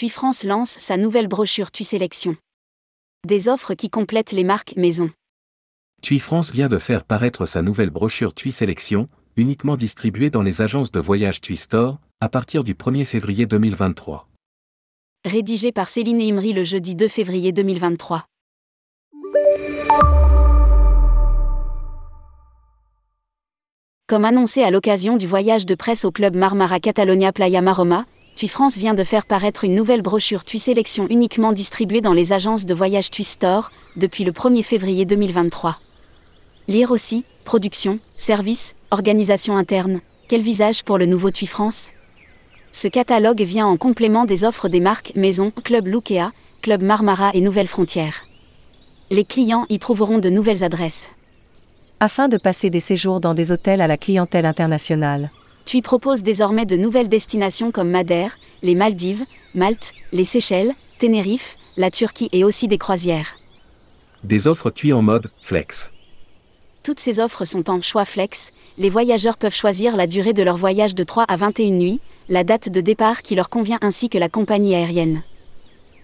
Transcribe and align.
TUI 0.00 0.08
France 0.08 0.44
lance 0.44 0.70
sa 0.70 0.96
nouvelle 0.96 1.28
brochure 1.28 1.70
TUI 1.70 1.84
Sélection. 1.84 2.34
Des 3.28 3.50
offres 3.50 3.74
qui 3.74 3.90
complètent 3.90 4.32
les 4.32 4.44
marques 4.44 4.74
maison. 4.76 5.10
TUI 6.00 6.20
France 6.20 6.52
vient 6.52 6.68
de 6.68 6.78
faire 6.78 7.04
paraître 7.04 7.44
sa 7.44 7.60
nouvelle 7.60 7.90
brochure 7.90 8.32
TUI 8.32 8.50
Sélection, 8.50 9.10
uniquement 9.36 9.76
distribuée 9.76 10.30
dans 10.30 10.40
les 10.40 10.62
agences 10.62 10.90
de 10.90 11.00
voyage 11.00 11.42
TUI 11.42 11.58
Store, 11.58 11.98
à 12.22 12.30
partir 12.30 12.64
du 12.64 12.72
1er 12.72 13.04
février 13.04 13.44
2023. 13.44 14.26
Rédigé 15.26 15.70
par 15.70 15.90
Céline 15.90 16.22
Imri 16.22 16.54
le 16.54 16.64
jeudi 16.64 16.94
2 16.94 17.06
février 17.06 17.52
2023. 17.52 18.24
Comme 24.06 24.24
annoncé 24.24 24.62
à 24.62 24.70
l'occasion 24.70 25.18
du 25.18 25.26
voyage 25.26 25.66
de 25.66 25.74
presse 25.74 26.06
au 26.06 26.10
club 26.10 26.36
Marmara 26.36 26.80
Catalonia 26.80 27.34
Playa 27.34 27.60
Maroma, 27.60 28.06
TUI 28.40 28.48
France 28.48 28.78
vient 28.78 28.94
de 28.94 29.04
faire 29.04 29.26
paraître 29.26 29.64
une 29.64 29.74
nouvelle 29.74 30.00
brochure 30.00 30.44
TUI 30.44 30.58
Sélection 30.58 31.06
uniquement 31.10 31.52
distribuée 31.52 32.00
dans 32.00 32.14
les 32.14 32.32
agences 32.32 32.64
de 32.64 32.72
voyage 32.72 33.10
TUI 33.10 33.22
Store 33.22 33.70
depuis 33.96 34.24
le 34.24 34.32
1er 34.32 34.62
février 34.62 35.04
2023. 35.04 35.76
Lire 36.66 36.90
aussi, 36.90 37.26
production, 37.44 37.98
service, 38.16 38.74
organisation 38.90 39.58
interne, 39.58 40.00
quel 40.26 40.40
visage 40.40 40.84
pour 40.84 40.96
le 40.96 41.04
nouveau 41.04 41.30
TUI 41.30 41.46
France? 41.46 41.90
Ce 42.72 42.88
catalogue 42.88 43.42
vient 43.42 43.66
en 43.66 43.76
complément 43.76 44.24
des 44.24 44.42
offres 44.42 44.70
des 44.70 44.80
marques 44.80 45.12
Maison, 45.16 45.52
Club 45.62 45.86
Lukea, 45.86 46.32
Club 46.62 46.80
Marmara 46.80 47.32
et 47.34 47.42
Nouvelles 47.42 47.68
Frontières. 47.68 48.24
Les 49.10 49.26
clients 49.26 49.66
y 49.68 49.78
trouveront 49.78 50.18
de 50.18 50.30
nouvelles 50.30 50.64
adresses 50.64 51.10
afin 52.02 52.28
de 52.28 52.38
passer 52.38 52.70
des 52.70 52.80
séjours 52.80 53.20
dans 53.20 53.34
des 53.34 53.52
hôtels 53.52 53.82
à 53.82 53.86
la 53.86 53.98
clientèle 53.98 54.46
internationale. 54.46 55.30
TUI 55.70 55.82
propose 55.82 56.24
désormais 56.24 56.66
de 56.66 56.76
nouvelles 56.76 57.08
destinations 57.08 57.70
comme 57.70 57.90
Madère, 57.90 58.40
les 58.60 58.74
Maldives, 58.74 59.24
Malte, 59.54 59.92
les 60.10 60.24
Seychelles, 60.24 60.74
Tenerife, 60.98 61.56
la 61.76 61.92
Turquie 61.92 62.28
et 62.32 62.42
aussi 62.42 62.66
des 62.66 62.76
croisières. 62.76 63.36
Des 64.24 64.48
offres 64.48 64.70
TUI 64.70 64.92
en 64.92 65.02
mode 65.02 65.30
flex. 65.40 65.92
Toutes 66.82 66.98
ces 66.98 67.20
offres 67.20 67.44
sont 67.44 67.70
en 67.70 67.80
choix 67.82 68.04
flex, 68.04 68.50
les 68.78 68.90
voyageurs 68.90 69.38
peuvent 69.38 69.54
choisir 69.54 69.96
la 69.96 70.08
durée 70.08 70.32
de 70.32 70.42
leur 70.42 70.56
voyage 70.56 70.96
de 70.96 71.04
3 71.04 71.22
à 71.28 71.36
21 71.36 71.70
nuits, 71.70 72.00
la 72.28 72.42
date 72.42 72.68
de 72.68 72.80
départ 72.80 73.22
qui 73.22 73.36
leur 73.36 73.48
convient 73.48 73.78
ainsi 73.80 74.08
que 74.08 74.18
la 74.18 74.28
compagnie 74.28 74.74
aérienne. 74.74 75.22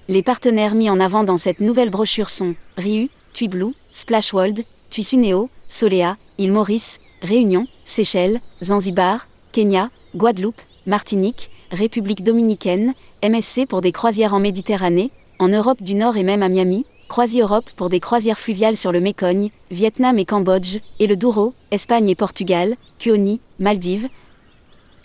Les 0.07 0.23
partenaires 0.23 0.77
mis 0.77 0.91
en 0.91 1.01
avant 1.01 1.25
dans 1.25 1.39
cette 1.39 1.59
nouvelle 1.59 1.91
brochure 1.91 2.31
sont 2.31 2.55
Riu, 2.77 3.11
TUI 3.33 3.49
Blue, 3.49 3.75
Splash 3.91 4.33
World, 4.33 4.65
TUI 4.91 5.03
Suneo, 5.03 5.51
Solea, 5.69 6.19
île 6.39 6.53
Maurice, 6.53 7.01
Réunion, 7.21 7.67
Seychelles, 7.85 8.41
Zanzibar, 8.63 9.27
Kenya, 9.57 9.89
Guadeloupe, 10.15 10.61
Martinique, 10.85 11.49
République 11.71 12.23
dominicaine, 12.23 12.93
MSC 13.23 13.65
pour 13.67 13.81
des 13.81 13.91
croisières 13.91 14.35
en 14.35 14.39
Méditerranée, 14.39 15.11
en 15.39 15.49
Europe 15.49 15.83
du 15.83 15.95
Nord 15.95 16.19
et 16.19 16.25
même 16.25 16.43
à 16.43 16.51
Miami, 16.51 16.85
Croisi 17.09 17.41
Europe 17.41 17.65
pour 17.75 17.89
des 17.89 17.99
croisières 17.99 18.39
fluviales 18.39 18.77
sur 18.77 18.93
le 18.93 19.01
Mécogne, 19.01 19.49
Vietnam 19.71 20.19
et 20.19 20.27
Cambodge, 20.27 20.81
et 20.99 21.07
le 21.07 21.17
Douro, 21.17 21.55
Espagne 21.71 22.11
et 22.11 22.15
Portugal, 22.15 22.77
Kuoni, 22.99 23.41
Maldives, 23.59 24.11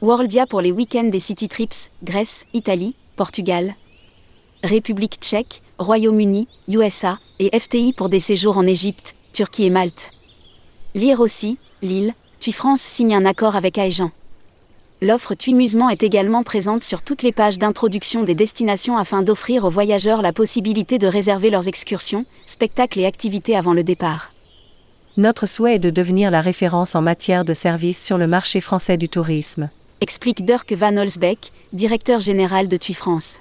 Worldia 0.02 0.46
pour 0.48 0.60
les 0.60 0.74
week-ends 0.74 1.08
des 1.08 1.20
City 1.20 1.48
Trips, 1.48 1.90
Grèce, 2.04 2.46
Italie, 2.54 2.94
Portugal, 3.16 3.76
République 4.66 5.20
tchèque, 5.22 5.62
Royaume-Uni, 5.80 6.50
USA, 6.68 7.18
et 7.40 7.58
FTI 7.58 7.94
pour 7.94 8.10
des 8.10 8.20
séjours 8.20 8.58
en 8.58 8.68
Égypte, 8.68 9.16
Turquie 9.32 9.68
et 9.68 9.70
Malte. 9.70 10.12
Lire 10.94 11.22
aussi, 11.22 11.58
Lille, 11.82 12.14
TUI 12.42 12.52
France 12.52 12.82
signe 12.82 13.16
un 13.16 13.24
accord 13.24 13.56
avec 13.56 13.78
Aegean. 13.78 14.12
L'offre 15.04 15.34
TUI 15.34 15.56
Musement 15.56 15.90
est 15.90 16.04
également 16.04 16.44
présente 16.44 16.84
sur 16.84 17.02
toutes 17.02 17.24
les 17.24 17.32
pages 17.32 17.58
d'introduction 17.58 18.22
des 18.22 18.36
destinations 18.36 19.00
afin 19.00 19.24
d'offrir 19.24 19.64
aux 19.66 19.72
voyageurs 19.72 20.22
la 20.22 20.31
possibilité 20.31 21.00
de 21.00 21.08
réserver 21.08 21.50
leurs 21.50 21.68
excursions, 21.68 22.24
spectacles 22.46 23.00
et 23.00 23.08
activités 23.08 23.58
avant 23.58 23.74
le 23.74 23.84
départ. 23.84 24.31
Notre 25.18 25.48
souhait 25.48 25.78
est 25.78 25.80
de 25.80 25.90
devenir 25.90 26.30
la 26.30 26.42
référence 26.42 26.94
en 26.94 27.02
matière 27.02 27.46
de 27.46 27.56
services 27.56 28.00
sur 28.00 28.20
le 28.20 28.28
marché 28.28 28.62
français 28.62 28.98
du 28.98 29.09
tourisme. 29.09 29.72
Explique 30.02 30.46
Dirk 30.46 30.72
Van 30.74 30.96
Olsbeck, 30.96 31.50
directeur 31.74 32.20
général 32.20 32.68
de 32.68 32.78
TUI 32.78 32.94
France. 32.94 33.40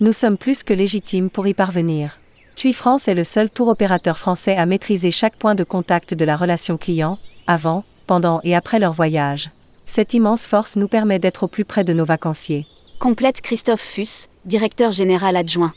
Nous 0.00 0.12
sommes 0.12 0.36
plus 0.36 0.64
que 0.64 0.74
légitimes 0.74 1.30
pour 1.30 1.46
y 1.46 1.54
parvenir. 1.54 2.18
TUI 2.56 2.72
France 2.72 3.06
est 3.06 3.14
le 3.14 3.22
seul 3.22 3.48
tour 3.48 3.68
opérateur 3.68 4.18
français 4.18 4.56
à 4.56 4.66
maîtriser 4.66 5.12
chaque 5.12 5.36
point 5.36 5.54
de 5.54 5.62
contact 5.62 6.14
de 6.14 6.24
la 6.24 6.36
relation 6.36 6.78
client, 6.78 7.20
avant, 7.46 7.84
pendant 8.08 8.40
et 8.42 8.56
après 8.56 8.80
leur 8.80 8.92
voyage. 8.92 9.50
Cette 9.86 10.14
immense 10.14 10.46
force 10.46 10.76
nous 10.76 10.88
permet 10.88 11.18
d'être 11.18 11.44
au 11.44 11.48
plus 11.48 11.64
près 11.64 11.84
de 11.84 11.92
nos 11.92 12.04
vacanciers. 12.04 12.66
Complète 12.98 13.40
Christophe 13.40 13.82
Fuss, 13.82 14.28
directeur 14.44 14.92
général 14.92 15.36
adjoint. 15.36 15.72